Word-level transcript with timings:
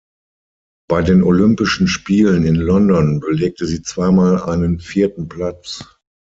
Bei 0.89 1.03
den 1.03 1.21
Olympischen 1.21 1.87
Spielen 1.87 2.43
in 2.43 2.55
London 2.55 3.19
belegte 3.19 3.67
sie 3.67 3.83
zweimal 3.83 4.41
einen 4.41 4.79
vierten 4.79 5.29
Platz. 5.29 5.83